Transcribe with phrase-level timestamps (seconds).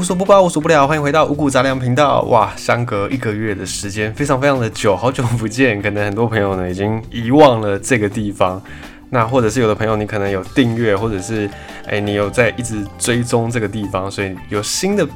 [0.00, 2.22] 无所不包，无所不了，欢迎回到五谷杂粮频道。
[2.22, 5.82] 哇，相隔一个月的时间，非常非常的久，好久不见。
[5.82, 8.58] 可能很多朋友呢已经遗忘了这个地方，
[9.10, 11.46] 那或者是有的朋友你可能有订阅，或者是
[11.86, 15.06] 哎你有在一直追踪这个地方，所以有新的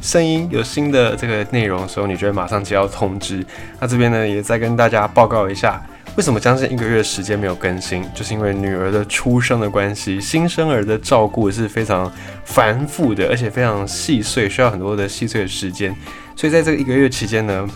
[0.00, 3.44] 声音、有新的这个内容的时候，你就会马上接到通知。
[3.80, 5.82] 那这边呢也再跟大家报告一下。
[6.16, 8.04] 为什么将近一个月时间没有更新？
[8.12, 12.12] 就是因为女儿的出生的关系，新生儿的照顾是非常
[12.44, 15.94] 繁复的，而且非常细碎，需要很多的细碎的时间。
[16.34, 17.68] 所以在这个一个月期间呢，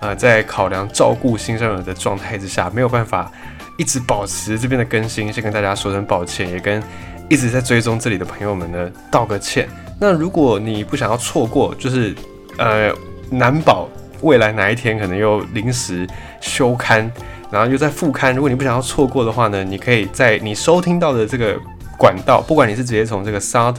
[0.00, 3.30] 呃，在考量照顾新生儿的状态之下，没有办法
[3.76, 6.82] 一直保持这边的更新，先跟大家说声抱歉，也跟
[7.28, 9.68] 一直在追踪这里的朋友们呢道个歉。
[10.00, 12.14] 那如果你不想要错过，就是
[12.56, 12.90] 呃，
[13.30, 13.86] 难保
[14.22, 16.06] 未来哪一天可能又临时
[16.40, 17.12] 休刊。
[17.50, 21.58] 然后又在复刊，如果你不想要错过的话呢，你可以在你收听到的这个
[21.98, 23.76] 管道，不管你是直接从这个 Sound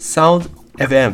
[0.00, 0.44] Sound
[0.78, 1.12] FM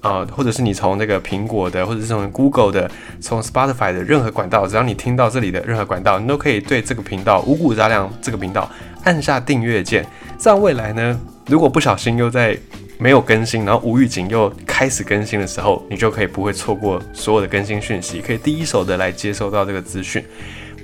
[0.00, 2.90] 啊，或者是你从这个苹果的，或者是从 Google 的，
[3.20, 8.70] 从 Spotify 的任何管道，只要你听到这里的任何管道，你都可以对这个频道五谷杂粮这个频道
[9.04, 10.06] 按下订阅键。
[10.38, 12.56] 这样未来呢，如果不小心又在
[12.98, 20.22] 没有更新，然后无预警又开始更新的时候，你就可以不会错过所有的更新讯息，可以第一手的来接收到这个资讯。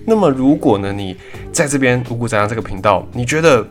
[0.06, 1.16] 那么，如果呢，你
[1.52, 3.66] 在这边五谷杂粮这个频道，你觉得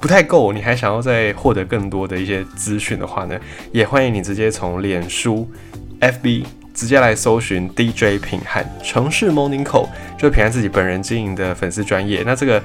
[0.00, 3.38] 不太够，你还想要再获得更多的一些资讯的话呢，
[3.72, 5.48] 也欢迎你直接从脸书、
[6.00, 12.22] FB 直接来搜寻 DJ 平汉城市 Morning Call，就是平汉自己本人经营的粉丝专业。
[12.26, 12.60] 那这个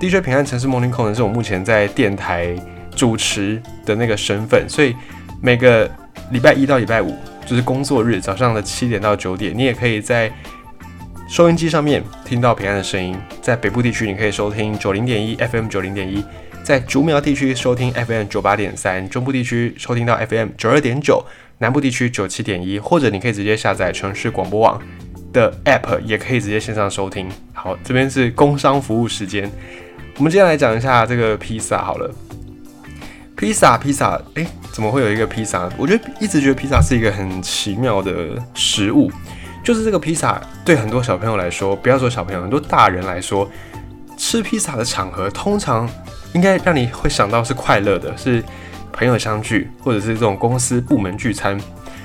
[0.00, 2.56] DJ 平汉城市 Morning Call 呢，是我目前在电台
[2.96, 4.96] 主持的那个身份，所以
[5.40, 5.88] 每个
[6.30, 10.32] 礼拜一到礼拜五就是工作日早上的七点到九点，你也可以在。
[11.32, 16.22] 收音机上面听到平安的声音，在北部地区你可以收听九零点一 FM 九零点一，
[16.62, 21.24] 在竹苗地区收听 FM 九八点三，中部地区收听到 FM 九二点九，
[21.56, 24.78] 南部地区九七点一，或者你可以直接下载城市广播网
[25.32, 27.26] 的 App，也可以直接线上收听。
[27.54, 29.50] 好，这边是工商服务时间，
[30.18, 32.14] 我们接下来讲一下这个披萨好了。
[33.38, 35.66] 披萨，披萨，诶，怎么会有一个披萨？
[35.78, 38.12] 我觉得一直觉得披萨是一个很奇妙的
[38.52, 39.10] 食物。
[39.62, 43.48] 就是这个披萨，对很多小朋友来说，不要说小朋友，很多大人来说，
[44.16, 45.88] 吃披萨的场合通常
[46.32, 48.42] 应该让你会想到是快乐的，是
[48.92, 51.58] 朋友相聚，或者是这种公司部门聚餐。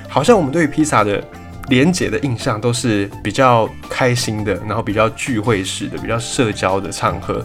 [0.08, 1.22] 好像我们对于披萨的
[1.68, 7.44] 连结的印象都是比较开心的，然后比较聚会式的，比较社交的场合。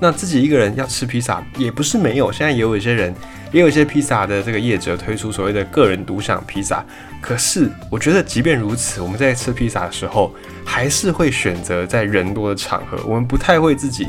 [0.00, 3.14] 那自己一个人要吃披萨也不是没有，现在也有一些人。
[3.50, 6.84] 也有一些披萨的这个业者推出所谓的个人独享披萨，
[7.18, 10.30] 可是我觉得即便如此，我们在吃披萨的时候，
[10.66, 14.06] 还是会选择在人多的场合，我们不太会自己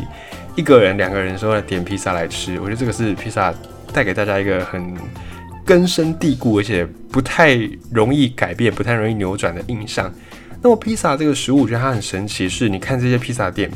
[0.58, 2.60] 一个人、两个人时候点披萨来吃。
[2.60, 3.54] 我觉得这个是披萨
[3.94, 4.94] 带给大家一个很
[5.64, 7.58] 根深蒂固，而且不太
[7.94, 10.14] 容易改变、不太容易扭转的印象。
[10.62, 13.72] 那么披萨这个食物，我觉得它很神奇，是你看这些披萨店。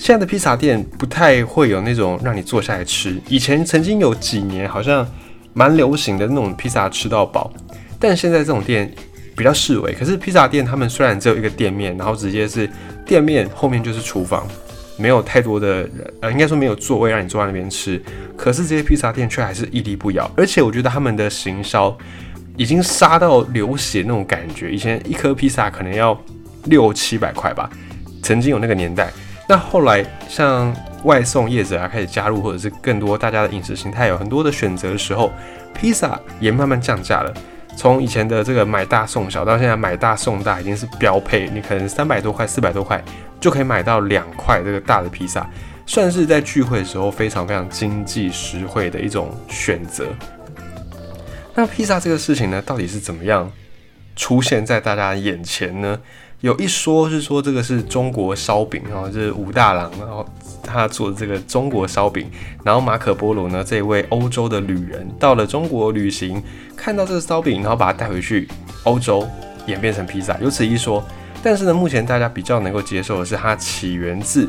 [0.00, 3.20] 现在的披萨店不太会有那种让你坐下来吃。
[3.28, 5.06] 以前曾经有几年好像
[5.52, 7.52] 蛮流行的那种披萨吃到饱，
[7.98, 8.90] 但现在这种店
[9.36, 9.92] 比较示威。
[9.92, 12.66] 可是披萨店他们虽然只有一个店面，然后直接是
[13.04, 14.48] 店面后面就是厨房，
[14.96, 15.86] 没有太多的
[16.22, 18.02] 呃，应该说没有座位让你坐在那边吃。
[18.38, 21.94] 可是这些披萨店却还是屹立不摇，而且我觉得他们的行销
[22.56, 24.72] 已经杀到流血那种感觉。
[24.72, 26.18] 以前一颗披萨可能要
[26.64, 27.68] 六七百块吧，
[28.22, 29.12] 曾经有那个年代。
[29.50, 30.72] 那后来，像
[31.02, 35.32] 外送业者啊开始加入，或者是更多大家的饮食形态有很多的选择的时候，
[35.74, 37.34] 披萨也慢慢降价了。
[37.76, 41.50] 从以前的这个买大送小，到现在买大送大已经是标配。
[41.50, 43.02] 你可能三百多块、四百多块
[43.40, 45.44] 就可以买到两块这个大的披萨，
[45.84, 50.06] 算是在聚会的时候非常非常经济实惠的一种选择。
[51.56, 53.50] 那披萨这个事情呢，到底是怎么样
[54.14, 55.98] 出现在大家眼前呢？
[56.40, 60.26] 有一说是说这个是中国烧饼，然后是武大郎，然后
[60.62, 62.30] 他做的这个中国烧饼，
[62.64, 66.42] 然后马可波罗呢这位欧洲的旅人到了中国旅行，
[66.74, 68.48] 看到这个烧饼，然后把它带回去
[68.84, 69.28] 欧洲，
[69.66, 71.04] 演变成披萨，有此一说。
[71.42, 74.48] 但是呢，目前大家比较能够接受的是它起源自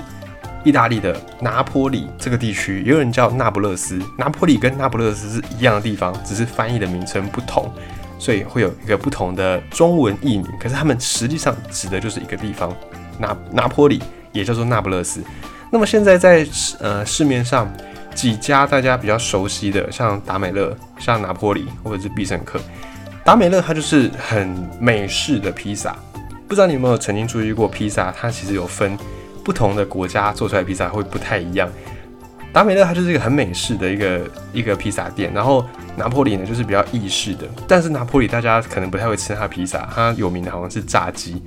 [0.63, 7.69] 意大利的拿坡里这个地区，也有人叫那不勒斯，拿坡里跟那不勒斯是一样的地方，只是翻译的名称不同。
[8.21, 12.71] 所以会有一个不同的中文译名，可是他们实际上指的就是一个地方，
[13.17, 13.99] 拿拿坡里
[14.31, 15.23] 也叫做那不勒斯。
[15.71, 16.47] 那么现在在
[16.79, 17.67] 呃市面上
[18.13, 22.59] 几家大家比较熟悉的，像达美乐、像拿坡里或者是必胜客。
[23.23, 25.95] 达美乐它就是很美式的披萨，
[26.47, 28.95] 不知道你有没有曾经注意过披萨，它其实有分
[29.43, 31.67] 不同的国家做出来披萨会不太一样。
[32.53, 34.21] 达美乐它就是一个很美式的一个
[34.51, 35.65] 一个披萨店，然后
[35.95, 41.41] 拿破里呢就是比较意式的，但是拿破里大家可能不太会吃它披萨，它有名的好像是炸鸡。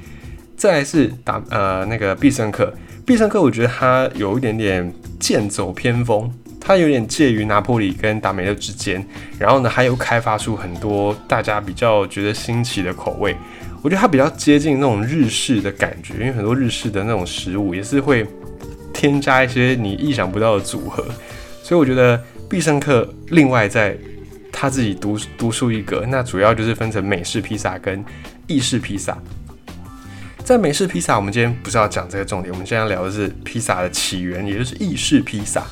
[0.56, 2.72] 再来是达呃那个必胜客，
[3.04, 4.90] 必胜客我觉得它有一点点
[5.20, 9.04] 剑走偏锋，它有点介于拿破里跟达美乐之间，
[9.38, 13.36] 然后呢还有开发出很多大家比较觉得新奇的口味，
[13.82, 18.26] 我觉得它比较接近那种日式的感觉，因为很多日式的那种食物也是会。
[18.94, 21.04] 添加一些你意想不到的组合，
[21.62, 22.18] 所以我觉得
[22.48, 23.94] 必胜客另外在
[24.50, 26.06] 他自己独独树一格。
[26.08, 28.02] 那主要就是分成美式披萨跟
[28.46, 29.18] 意式披萨。
[30.44, 35.64] 在美式披萨，我们今天不是要讲这个重点，我们现在聊的是披萨的起源，也就是意式披萨。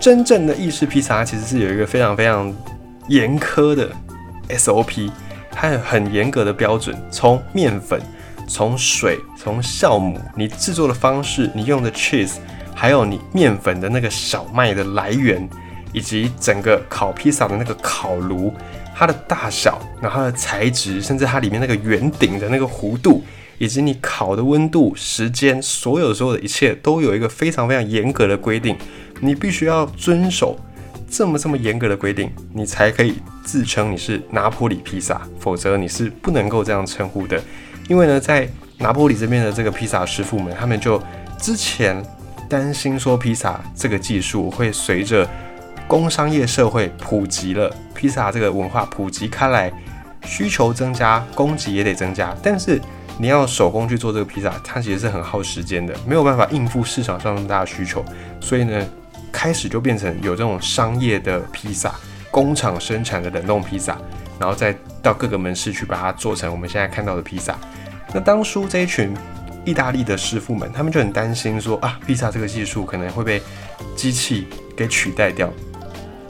[0.00, 2.54] 真正的意式披萨其实是有一个非常非常
[3.08, 3.90] 严苛的
[4.50, 5.10] SOP，
[5.50, 8.00] 它有很严格的标准，从面粉、
[8.46, 12.36] 从水、从酵母，你制作的方式，你用的 cheese。
[12.76, 15.48] 还有你面粉的那个小麦的来源，
[15.92, 18.52] 以及整个烤披萨的那个烤炉，
[18.96, 23.22] 它的大小，然后它的材质，甚至它里面那个圆顶的那个弧度，
[23.58, 28.76] 以及你烤的温度、时间，所有所有的一切都有一个非常非常严格的规定，
[29.20, 30.58] 你必须要遵守
[31.08, 33.14] 这么这么严格的规定，你才可以
[33.44, 37.40] 自称你是拿坡里披萨，否则你是不能够这样称呼的。
[37.88, 38.48] 因为呢，在
[38.78, 41.02] 拿坡里这边的这个披萨师傅们，他们就
[41.38, 42.04] 之前。
[42.46, 45.26] 担心说披萨这个技术会随着
[45.88, 49.72] 工商业社会普及了，披萨这个文化普及开来，
[50.22, 52.36] 需求增加，供给也得增加。
[52.42, 52.78] 但是
[53.18, 58.04] 你要手工去做这个披萨，它其实是很耗时间的，没有办法应付市场上那么大的需求。
[58.40, 58.86] 所以呢，
[59.32, 61.94] 开始就变成有这种商业的披萨，
[62.30, 63.96] 工厂生产的冷冻披萨，
[64.38, 67.56] 然后再到各个门市去把它做成我们现在看到的披萨。
[68.14, 69.12] 那当初这一群。
[69.66, 73.40] 意大利的师傅们，他们就很担心说啊，披萨这个技术可能会被
[73.96, 74.46] 机器
[74.76, 75.50] 给取代掉，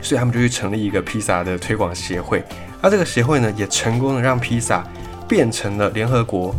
[0.00, 2.44] 所以他们就去成立一个披萨的推广协会。
[2.80, 4.86] 那这个协会呢，也成功的让披萨
[5.26, 6.54] 变成了联合国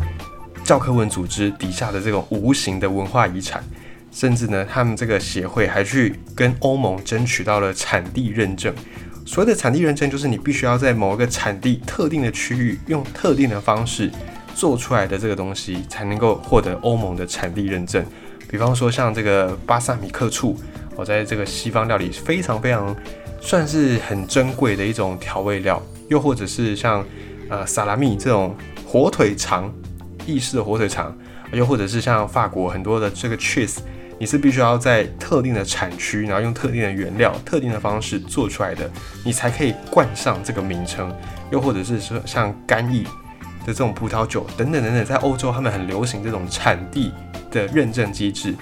[0.66, 3.63] 教科文组织底下的这种无形的文化遗产。
[4.12, 8.75] 甚至呢，他们这个协会还去跟欧盟争取到了产地认证。
[9.25, 14.12] 所谓的产地认证，就是你必须要在某一个产地特定的区域，用特定的方式。
[14.56, 18.04] 做出来的这个东西才能够获得欧盟的产地认证。
[18.48, 20.56] 比方说像这个巴萨米克醋，
[20.96, 22.96] 我在这个西方料理非常非常
[23.42, 25.81] 算是很珍贵的一种调味料。
[26.07, 27.04] 又或者是像
[27.50, 28.56] 呃萨拉米这种
[28.88, 29.74] 火腿肠，
[30.25, 31.16] 意式的火腿肠，
[31.52, 33.80] 又或者是像法国很多的这个 cheese，
[34.19, 38.90] 你是必须要在特定的产区，然后用特定的原料、特定的方式做出来的，
[39.25, 41.12] 你才可以冠上这个名称。
[41.52, 43.06] 又或者是说像干邑。
[43.65, 47.12] 的这种葡萄酒等等等等，在欧洲他们很流行这种产地
[47.50, 48.56] 的认证机制。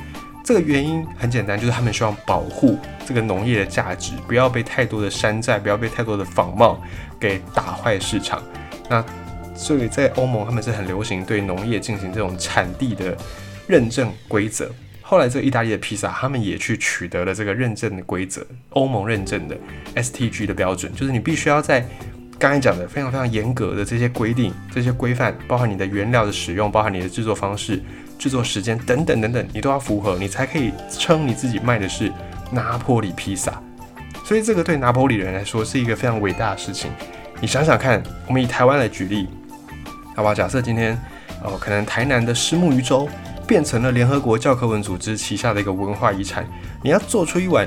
[0.45, 6.81] 这个原因很简单，就是他们希望保护这个农业的价值，不要被太多的山寨，不要被太多的仿冒
[7.19, 8.41] 给打坏市场。
[8.89, 9.03] 那
[9.55, 13.15] 所以在欧盟，他们是很流行对农业进行这种产地的
[13.67, 14.69] 认证规则。
[15.01, 19.55] 后来这个意大利的披萨，他们也去取得了这个认证的规则，欧盟认证的
[19.95, 21.85] STG 的标准，就是你必须要在。
[22.43, 27.81] 刚才讲的非常非常严格的这些规定、这些规范，包含你的原料的使用，包含你的制作方式、
[28.19, 32.11] 制作时间等等等等，你都要符合，你才可以称你自己卖的是
[32.51, 33.53] 拿破里披萨。
[34.25, 36.91] 所以这个对拿破里人来说是一个非常伟大的事情。
[37.39, 39.29] 你想想看，我们以台湾来举例，
[40.13, 40.35] 好吧？
[40.35, 41.01] 假设今天
[41.41, 43.07] 哦，可能台南的虱目鱼粥
[43.47, 46.45] 变成了联合国教科文组织旗下的一个文化遗产，
[46.81, 47.65] 你要做出一碗。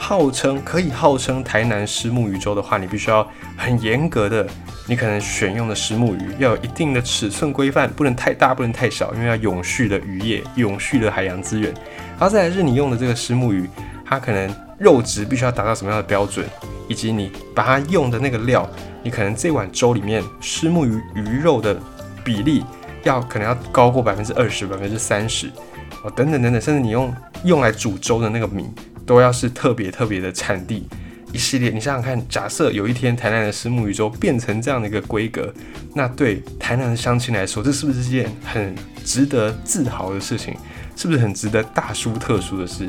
[0.00, 4.44] 号称可以号称台南石目鱼粥的话，你必须要很严格的，
[4.88, 11.70] 你可能选用的石目鱼要有一定的尺寸规范，不能太大，不能太小，因为要永续的渔业，永续的海洋资源。
[12.18, 13.68] 然后再来是你用的这个石目鱼，
[14.04, 16.46] 它可能肉质必须要达到什么样的标准，
[16.88, 18.68] 以及你把它用的那个料，
[19.02, 21.78] 你可能这碗粥里面石目鱼鱼肉的
[22.24, 22.64] 比例
[23.04, 25.48] 要可能要高过百分之二十、百分之三十
[26.02, 27.14] 哦，等等等等，甚至你用
[27.44, 28.66] 用来煮粥的那个米。
[29.10, 30.86] 都要是特别特别的产地
[31.32, 35.52] 一系列，你想想看，假设有一天台南的石木鱼粥变成这样的一个规格，
[35.96, 38.72] 那对台南的乡亲来说，这是不是一件很
[39.04, 40.54] 值得自豪的事情？
[40.94, 42.88] 是不是很值得大书特书的事？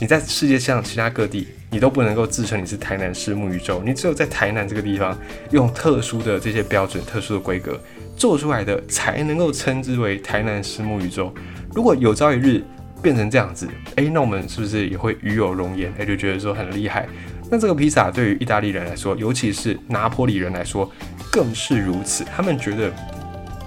[0.00, 5.16] 你在世界上其他各地，你都不能够自称你是台南石木鱼粥，你只有在台南这个地方
[5.52, 7.80] 用特殊的这些标准、特殊的规格
[8.16, 11.32] 做出来的，才能够称之为台南石木鱼粥。
[11.72, 12.64] 如果有朝一日，
[13.02, 15.92] 变成这样子，哎，那我们是不是也会与有荣焉？
[15.98, 17.08] 哎，就觉得说很厉害。
[17.50, 20.90] 那这个披萨对于意大利人来说，尤其是拿破里人来说，
[21.30, 22.24] 更是如此。
[22.24, 22.90] 他们觉得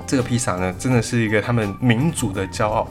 [0.08, 2.88] 这个披萨呢，真的是一个他们民族的骄傲。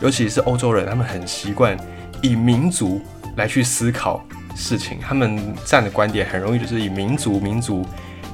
[0.00, 1.76] 尤其是欧洲人，他们很习惯
[2.22, 3.00] 以民族
[3.36, 4.22] 来去思考
[4.54, 7.84] 事情，他们站的观点很容易就是以民族、民族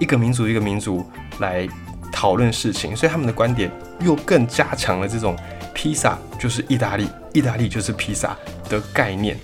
[0.01, 1.67] 一个民族一个民族来
[2.13, 5.37] 讨论事情，所以他们的观点又更加强了这种
[5.83, 8.37] 披萨就是意大利，意大利就是披萨
[8.69, 9.37] 的概念。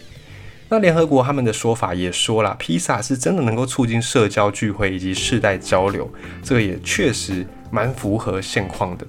[0.68, 6.09] 那联合国他们的说法也说了，披萨是真的能够促进社交聚会以及世代交流，
[6.40, 9.04] 这个也确实蛮符合现况的。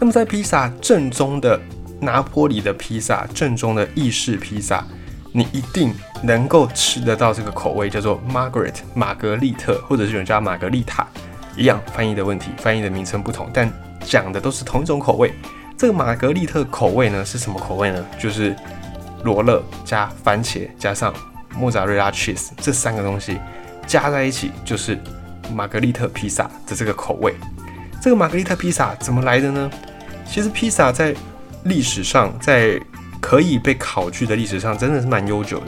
[0.00, 1.60] 那么在披萨正宗的
[2.00, 4.84] 拿坡里的披萨，正宗的意式披萨，
[5.30, 11.06] 你一定能够吃得到这个口味，叫做 Margaret 玛格丽特，或者是有人叫玛格丽塔，
[11.56, 13.72] 一样翻译的问题，翻译的名称不同，但
[14.04, 15.32] 讲的都是同一种口味。
[15.76, 18.04] 这个玛格丽特口味呢是什么口味呢？
[18.18, 18.54] 就是。
[19.24, 21.10] 罗勒加番茄加上
[21.56, 23.38] 莫扎瑞拉 cheese 这三个东西
[23.86, 24.98] 加在一起就是
[25.50, 27.34] 玛格丽特披萨的这个口味。
[28.02, 29.70] 这个玛格丽特披萨怎么来的呢？
[30.30, 31.14] 其实披萨在
[31.62, 32.78] 历史上，在
[33.18, 35.66] 可以被考据的历史上，真的是蛮悠久的。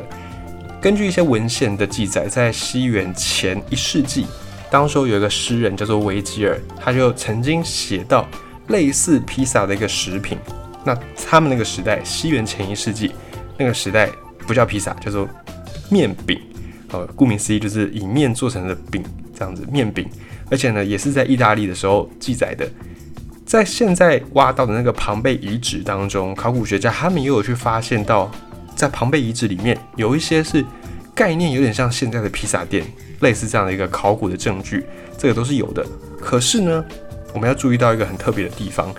[0.79, 4.27] 根据一些文献的记载，在西元前一世纪，
[4.71, 8.29] 当时有一个诗人叫做维吉尔，他就曾经写到
[8.69, 10.39] 类似披萨的一个食品。
[10.85, 10.97] 那
[11.29, 13.13] 他们那个时代，西元前一世纪。
[13.59, 14.09] 那个时代
[14.47, 15.29] 不叫披萨，叫做
[15.91, 16.41] 面饼。
[16.93, 19.03] 呃，顾名思义就是以面做成的饼，
[19.35, 20.09] 这样子面饼。
[20.49, 22.69] 而且呢，也是在意大利的时候记载的。
[23.45, 28.31] 在现在挖到的那个庞贝遗址当中，考古学家他们也有去发现到，
[28.75, 30.65] 在庞贝遗址里面有一些是
[31.15, 32.85] 概念有点像现在的披萨店，
[33.21, 34.85] 类似这样的一个考古的证据，
[35.19, 35.85] 这个都是有的。
[36.21, 36.85] 可是呢，
[37.37, 38.91] 我们要注意到一个很特别的地方，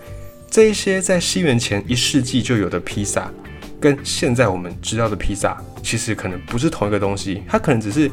[0.47, 3.31] 这一些在西元前一世纪就有的披萨。
[3.79, 8.11] 跟现在我们知道的披萨其实可能不是同一个东西，它可能只是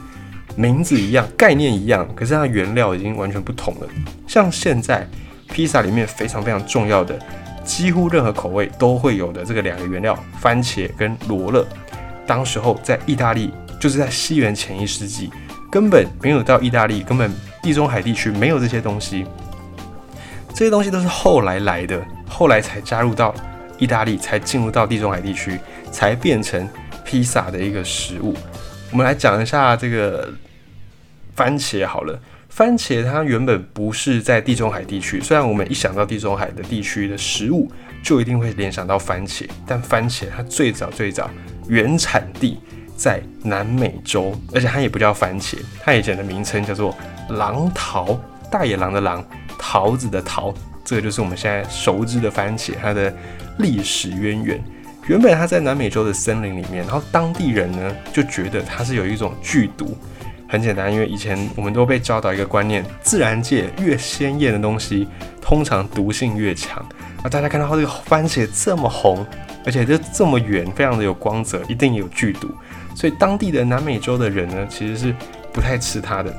[0.56, 3.88] 名字一样、概念一样，可是它原料已经完全不同了。
[4.26, 5.06] 像现在
[5.48, 7.18] 披萨里面非常非常重要的，
[7.62, 11.66] 几乎任何口味都会有的这个两个原料——番茄跟罗勒，
[12.26, 15.30] 当时候在意大利，就是在西元前一世纪，
[15.70, 17.30] 根本没有到意大利，根本
[17.62, 19.26] 地中海地区没有这些东西，
[20.54, 23.34] 这些东西都是后来来的，后来才加入到。
[23.76, 25.58] 意大利才进入到地中海地区，
[25.90, 26.66] 才变成
[27.04, 28.32] 披萨的一个食物。
[28.92, 30.32] 我们来讲一下这个
[31.34, 32.16] 番茄好了。
[32.48, 37.68] 番茄它原本不是在地中海地区，虽然我们一想到地中海的地区的食物，
[38.00, 41.28] 就一定会联想到番茄，但番茄它最早最早
[41.66, 42.60] 原产地
[42.96, 46.96] 在南美洲，而且它也不叫番茄，它以前的名称叫做
[47.30, 48.16] 狼桃，
[48.48, 49.22] 大野狼的狼，
[49.58, 50.52] 桃子的桃。
[50.84, 53.14] 这个就是我们现在熟知的番茄，它的
[53.58, 54.62] 历史渊源。
[55.06, 59.96] 原本它在南美洲的森林里面，然后当地人呢就觉得它是有一种剧毒。
[60.46, 65.08] 很简单，因为以前我们都被教导一个观念：自然界越鲜艳的东西，
[65.40, 66.84] 通常毒性越强。
[67.22, 69.26] 那大家看到这个番茄这么红，
[69.64, 72.48] 而且就这么圆，非常的有光泽，一定有剧毒。
[72.94, 75.14] 所以当地的南美洲的人呢，其实是
[75.52, 76.32] 不太吃它的。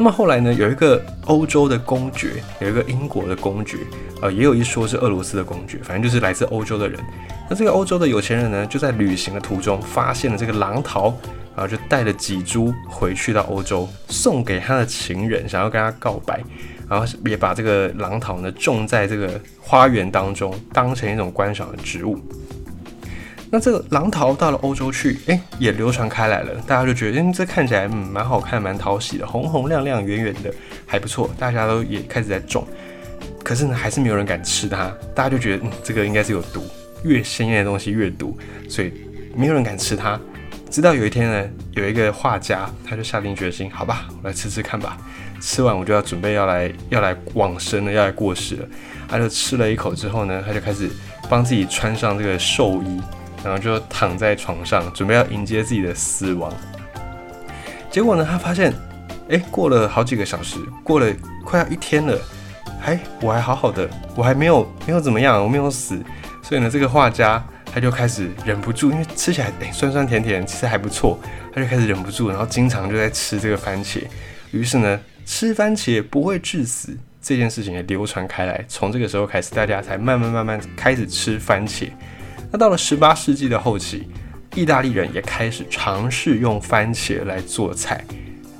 [0.00, 3.76] 那么后来呢，有一个欧洲的公爵，有一个英国的公爵，
[4.22, 6.98] 呃，也有一说是俄罗斯的公爵，反正就是来自欧洲的人。
[7.50, 11.14] 那这个欧洲的有钱人呢，就在旅行的途中发现了这个狼桃，
[11.54, 16.42] 然后就带了几株回去到欧洲，送给他的情人，想要跟他告白，
[16.88, 22.18] 然后也把这个狼桃呢种在这个花园当中，当成一种观赏的植物。
[23.52, 26.54] 那这个狼桃到了欧洲去，哎，也流传开来了。
[26.68, 30.54] 大家就觉得，嗯，这看起来嗯蛮好看，蛮讨喜的，红红亮亮、圆圆的，
[30.86, 31.28] 还不错。
[31.36, 32.64] 大家都也开始在种，
[33.42, 34.92] 可是呢，还是没有人敢吃它。
[35.16, 36.64] 大家就觉得，嗯，这个应该是有毒，
[37.02, 38.38] 越鲜艳的东西越毒，
[38.68, 38.92] 所以
[39.34, 40.18] 没有人敢吃它。
[40.70, 44.96] 直到有一天呢，有一个画家，他就下定决心，好吧，我来吃吃看吧。
[45.40, 48.68] 吃完我就要准备要来要来往生了，要来过世了。
[49.08, 50.88] 他就吃了一口之后呢，他就开始
[51.28, 53.00] 帮自己穿上这个寿衣。
[53.44, 56.52] 然后就躺在床上，准备要迎接自己的死亡。
[57.90, 58.72] 结果呢，他发现，
[59.28, 61.12] 哎，过了好几个小时，过了
[61.44, 62.18] 快要一天了，
[62.80, 65.98] 还，我还好好的，我还没有没有怎么样，我没有死。
[66.42, 71.18] 所以呢，这个画家他就开始忍不住，因为吃起来哎酸酸甜甜，其实还不错，
[71.52, 74.02] 他就开始忍不住，然后经常就在吃这个番茄。
[74.50, 78.64] 于是呢，吃番茄不会致死这件事情也流传开来。
[78.68, 81.88] 从这个时候开始，大家才慢慢慢慢开始吃番茄。
[82.52, 84.08] 那到了十八世纪的后期，
[84.54, 88.04] 意大利人也开始尝试用番茄来做菜，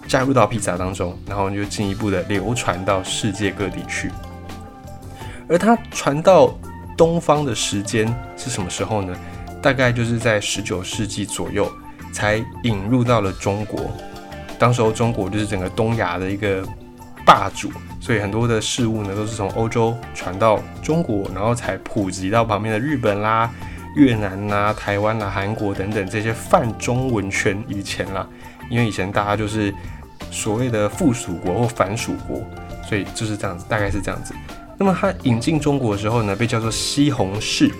[0.06, 4.10] 加入到披萨当中，然后就进一步的流传到世界各地去。
[5.48, 6.56] 而它传到
[6.96, 8.06] 东方的时间
[8.36, 9.16] 是什么时候呢？
[9.60, 11.70] 大概就是在十九世纪左右
[12.12, 13.90] 才引入到了中国。
[14.58, 16.64] 当时候中国就是整个东亚的一个
[17.26, 17.70] 霸主，
[18.00, 23.50] 所以很多的事物呢都是从欧洲传到中国，然后才普及到旁边的日本啦。
[23.96, 28.26] 越南啊、台湾啊、韩国等等这些泛中文圈以前啦，
[28.70, 29.74] 因为以前大家就是
[30.30, 32.42] 所谓的附属国或反属国，
[32.88, 34.34] 所以就是这样子，大概是这样子。
[34.78, 37.70] 那么它引进中国的时候呢，被叫做西红柿，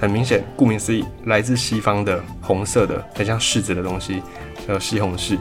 [0.00, 4.22] 很明显，顾名思义，来自西方的红色的，很像柿子的东西，
[4.66, 5.38] 叫西红柿。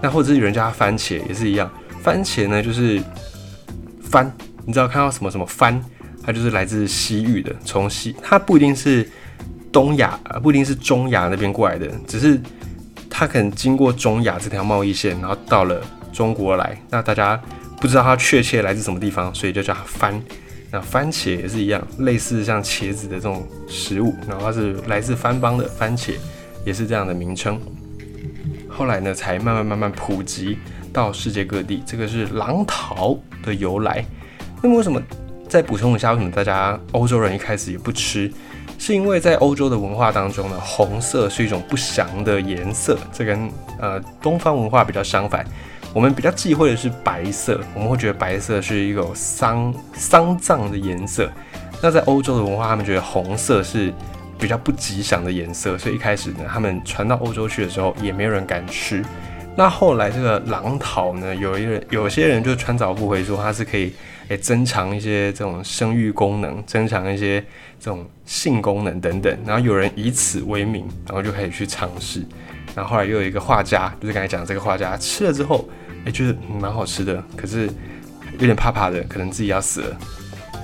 [0.00, 1.70] 那或者是有人叫它番茄，也是一样，
[2.02, 3.00] 番茄呢就是
[4.02, 4.28] 番，
[4.64, 5.80] 你知道看到什么什么番，
[6.24, 9.08] 它就是来自西域的，从西，它不一定是
[9.72, 12.38] 东亚，不一定是中亚那边过来的，只是
[13.08, 15.80] 它可能经过中亚这条贸易线，然后到了
[16.12, 17.40] 中国来，那大家。
[17.80, 20.22] 不知道它确切来自什么地方，所以就叫它番。
[20.70, 26.12] 那番茄也是一样，类似像茄子的这种食物，然后是来自番邦的番茄，
[26.64, 27.60] 也是这样的名称。
[28.68, 30.56] 后来呢，才慢慢慢慢普及
[30.92, 31.82] 到世界各地。
[31.84, 34.04] 这个是狼桃的由来。
[34.62, 35.02] 那么为什么
[35.48, 38.30] 再补充一下，为什么大家欧洲人一开始也不吃？
[38.78, 45.46] 是因为在欧洲的文化当中呢，红色是一种不祥的颜色，这跟呃东方文化比较相反。
[45.94, 51.30] 我们比较忌讳的是白色，我们会觉得白色是一个丧丧葬的颜色。
[51.82, 53.92] 那在欧洲的文化，他们觉得红色是
[54.38, 59.04] 比较不吉祥的颜色，所以一开始呢，他们传到欧洲去的时候，也没有人敢吃。
[59.56, 63.92] 那后来这个狼桃呢，有一人有些人就穿凿附会说它是可以
[64.28, 67.40] 诶增强一些这种生育功能，增强一些
[67.78, 72.22] 这种性功能等等，然后有人以此为名，然后就开始去尝试。
[72.74, 75.68] 然后后来又有一个画家，就是刚才讲这个画家吃了之后。
[76.04, 77.66] 诶，觉得蛮好吃的，可是
[78.32, 79.96] 有点怕怕的，可能自己要死了，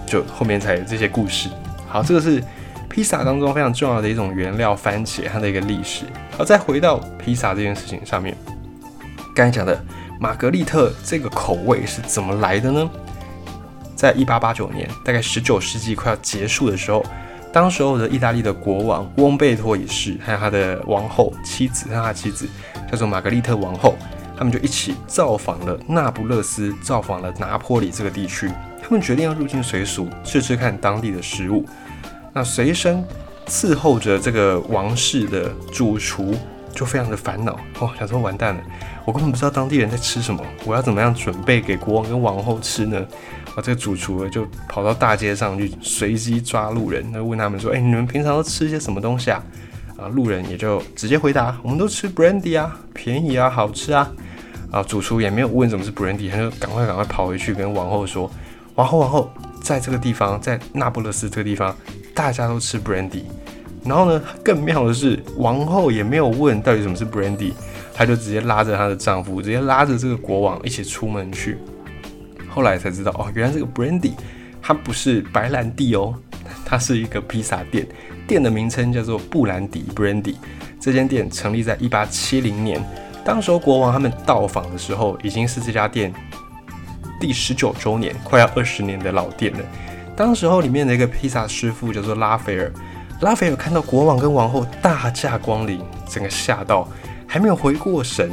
[0.04, 1.48] 就后面才有这些故事。
[1.86, 2.42] 好，这个是
[2.90, 6.06] 披萨当中非常重要的一种原料——番茄，它的一个历史。
[6.36, 8.36] 好，再回到披萨这件事情上面，
[9.38, 9.80] 刚才讲的
[10.18, 12.90] 玛格丽特这个口味是怎么来的呢？
[13.94, 17.04] 在一八八九年，大概十九世纪快要结束的时候，
[17.52, 22.48] 当时候的意大利的国王翁贝托一世，还有他的王后妻子，他的妻子
[22.90, 23.94] 叫做玛格丽特王后。
[24.36, 28.50] 他们就一起造访了那不勒斯，造访了拿坡里这个地区。
[28.82, 31.64] 他们决定要入境随俗，试试看当地的食物。
[32.32, 33.04] 那随身
[33.46, 36.34] 伺候着这个王室的主厨
[36.72, 38.60] 就非常的烦恼哦，想说完蛋了，
[39.08, 42.98] 我根本不知道当地人在吃什么，我要怎么样准备给国王跟王后吃呢？
[43.54, 49.42] 啊，这个主厨就跑到大街上去随机抓路人，那问他们说：“哎，你们平常都吃些什么东西啊？”
[49.96, 54.12] 啊，路人也就直接回答：“我们都吃 brandy 啊，便宜啊，好吃啊。”
[54.70, 58.30] 啊，主厨也没有问什么是 brandy，他就赶快赶快跑回去跟王后说
[58.76, 61.74] ：“王后王后，在这个地方，在那不勒斯这个地方，
[62.14, 63.22] 大家都吃 brandy。”
[63.86, 67.54] 然后呢，更妙的是，王后也没有问到底什么是 brandy，
[67.98, 71.58] 她就直接拉着她的丈夫，直接拉着这个国王一起出门去。
[72.48, 74.12] 后来才知道，哦，原来这个 brandy
[74.62, 76.14] 它不是白兰地哦，
[76.64, 77.84] 它是一个披萨店，
[78.24, 80.36] 店的名称叫做布兰迪 brandy。
[80.78, 82.80] 这间店成立在一八七零年。
[83.24, 86.14] 当时候国王他们到访的时候，已经是这家店
[87.20, 89.58] 第十九周年，快要二十年的老店了。
[90.16, 92.72] 当时候里面的一个披萨师傅叫做拉斐尔，
[93.22, 96.88] 拉斐尔看到国王跟王后大驾光临，整个吓到，
[97.28, 98.28] 还没有回过神。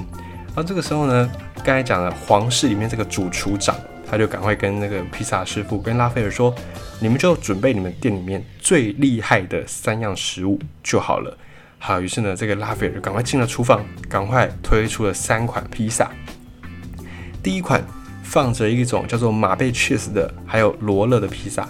[0.48, 3.76] 然后这个时候呢，刚才讲了皇室里面这个主厨长，
[4.10, 6.56] 他就赶快跟那个披萨师傅跟拉斐尔说
[7.02, 11.38] ：“你们就准备你们店里面最厉害的三样食物就好了。”
[11.78, 16.10] 好，于是呢，这个拉斐尔就赶快进了厨房，赶快推出了三款披萨。
[17.44, 17.84] 第一款
[18.24, 21.64] 放着一种叫做马贝 cheese 的，还有罗勒的披萨；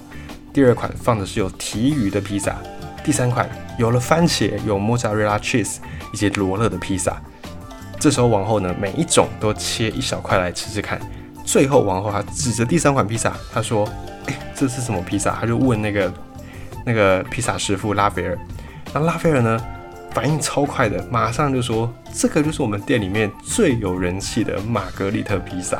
[0.53, 2.53] 第二款放的是有提鱼的披萨；
[3.05, 5.77] 第三款有了番茄、有莫扎瑞拉 cheese
[6.11, 7.15] 以及罗勒的披萨。
[7.99, 10.99] 这时候王后呢，每一种都切一小块来吃吃看。
[11.45, 13.87] 最后王后她指着第三款披萨，她说
[14.25, 16.11] ：“哎，这是什么披萨？”她就问那个
[16.83, 18.35] 那个披萨师傅拉斐尔。
[18.91, 19.61] 那拉斐尔呢？
[20.11, 25.75] 反应超快的，马上就说这个就是我们店里面最有人气的玛格丽特披萨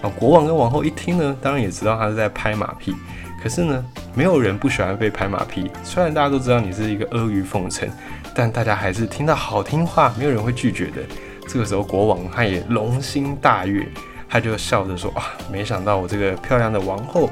[0.00, 0.08] 啊！
[0.16, 2.94] 国王跟王后一听呢，当然也知道他是在拍马屁，
[3.42, 5.70] 可是呢，没有人不喜欢被拍马屁。
[5.82, 7.88] 虽然大家都知道你是一个阿谀奉承，
[8.34, 11.02] 但大家还是听到好听话，没有人会拒绝的。
[11.48, 13.86] 这个时候，国王他也龙心大悦，
[14.28, 17.30] 他就笑着说啊，没想到我这个漂亮的王后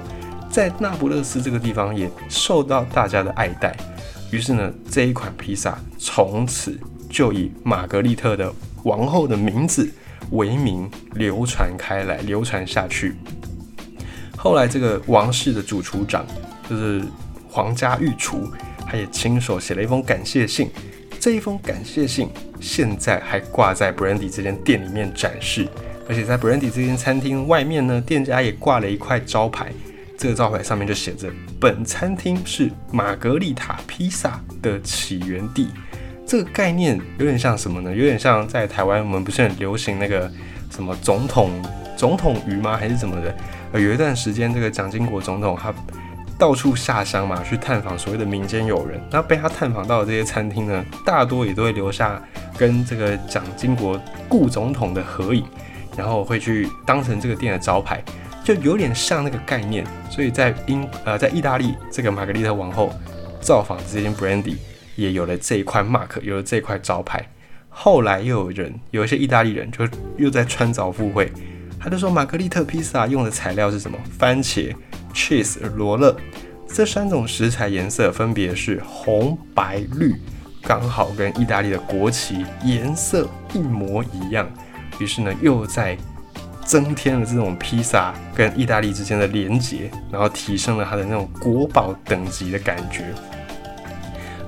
[0.51, 3.77] 在那不勒斯这个地方也受到大家的爱戴。
[4.31, 6.79] 于是呢，这一款披萨从此
[7.11, 8.53] 就以玛格丽特的
[8.85, 9.89] 王后的名字
[10.31, 13.17] 为名流传开来，流传下去。
[14.37, 16.25] 后来，这个王室的主厨长
[16.71, 17.03] 就是
[17.49, 18.49] 皇家御厨，
[18.87, 20.71] 他也亲手写了一封感谢信。
[21.19, 22.31] 这一封感谢信
[22.61, 25.67] 现在还挂在 Brandy 这间店里面展示，
[26.09, 29.73] 而且在 Brandy 这间餐厅外面呢，店家也挂了一块招牌。
[30.17, 31.29] 这个招牌上面就写着
[31.59, 35.69] “本餐厅是玛格丽塔披萨的起源地”。
[36.25, 37.91] 这个概念有点像什么呢？
[37.91, 40.31] 有点像在台湾，我们不是很流行那个
[40.71, 41.51] 什么总统
[41.97, 42.77] 总统鱼吗？
[42.77, 43.35] 还是什么的？
[43.81, 45.75] 有一段时间，这个蒋经国总统他
[46.41, 48.99] 到处下乡嘛，去探访所谓的民间友人。
[49.11, 52.21] 那被他探访到的这些餐厅呢，大多也都会留下
[52.57, 55.45] 跟这个蒋经国顾总统的合影，
[55.99, 58.03] 然后会去当成这个店的招牌。
[58.43, 62.91] 就有点像那个概念，所以在英呃在意大利，这个玛格丽特王后
[63.39, 64.57] 造访这间 Brandy
[64.97, 67.23] 也有了这一块 mark，有了这块招牌。
[67.69, 71.31] 后来又有人有一些意大利人就又在穿凿附会，
[71.79, 73.99] 他就说玛格丽特披萨用的材料是什么？
[74.19, 74.75] 番茄、
[75.13, 76.17] cheese、罗勒
[76.67, 80.15] 这三种食材颜色分别是红、白、绿，
[80.63, 84.49] 刚好跟意大利的国旗颜色一模一样。
[84.99, 85.97] 于是呢，又在
[86.65, 93.07] 增添了这种披萨跟意大利之间的连结，然后提升了它的那种国宝等级的感觉。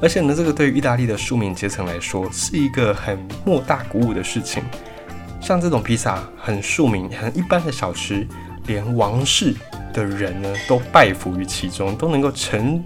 [0.01, 4.63] 而且呢，这个对于意大利的庶民阶层来说是一个很莫大鼓舞的事情。
[5.41, 8.27] 像这种披萨很庶民、很一般的小吃，
[8.67, 9.55] 连王室
[9.93, 12.83] 的人呢都拜服于其中，都能够承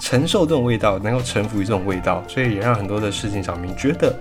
[0.00, 4.14] 承受这种味道，能够臣服于这种味道，所以也让很多的市井小民觉得，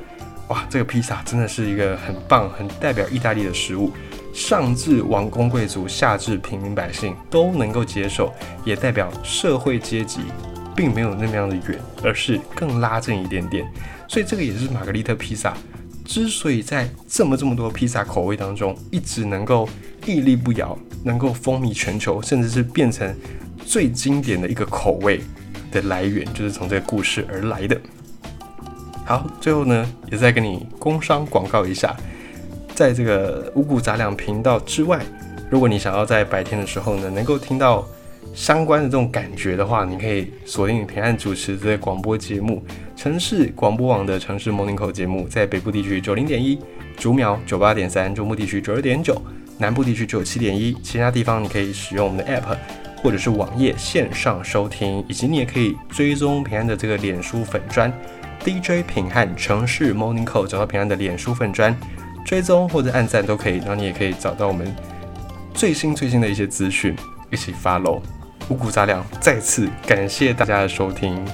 [0.47, 3.91] 哇，这个披萨真的是一个很棒、很代表意大利的食物。
[4.33, 8.31] 上至王公贵族，下至平民百姓都能够接受，
[8.63, 10.19] 也代表社会阶级
[10.75, 13.67] 并没有那么样的远，而是更拉近一点点。
[14.07, 15.55] 所以这个也是玛格丽特披萨
[16.07, 19.67] 之所以在这么这么多披萨口味当中一直能够
[20.05, 23.13] 屹立不摇，能够风靡全球，甚至是变成
[23.65, 25.19] 最经典的一个口味
[25.69, 27.79] 的来源，就是从这个故事而来的。
[29.05, 31.93] 好，最后呢，也再跟你工商广告一下。
[32.73, 35.05] 在这个五谷杂粮频道之外，
[35.49, 37.85] 如果你想要在白天的时候呢，能够听到
[38.37, 42.63] 相关的这种感觉的话，你可以锁定平安主持这个广播节目——
[42.95, 46.59] 城市广播网的城市 Morning Call 节目，在北部地区九零点一，
[46.95, 49.19] 竹苗九八点三，中部地区九二点九，
[49.57, 52.55] 南部地区九七点一，其他地方你可以使用我们的 App
[53.01, 57.91] 或者是网页线上收听，以及你也可以追踪平安的这个脸书粉砖
[58.45, 61.75] DJ 平汉城市 Morning Call，找到平安的脸书粉砖。
[62.23, 64.75] 追踪或者按赞都可以，然后你也可以找到我们
[65.55, 66.95] 最新最新的一些资讯，
[67.31, 67.99] 一起 follow
[68.49, 69.05] 五谷杂粮。
[69.19, 71.25] 再次感谢大家的收听。